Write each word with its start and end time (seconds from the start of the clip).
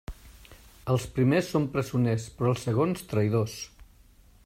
Els 0.93 1.05
primers 1.17 1.51
són 1.55 1.69
presoners, 1.77 2.27
però 2.39 2.55
els 2.57 2.67
segons 2.71 3.09
traïdors. 3.13 3.63